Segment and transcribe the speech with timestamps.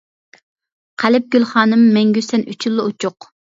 [1.03, 3.33] قەلب گۈلخانىم مەڭگۈ سەن ئۈچۈنلا ئوچۇق.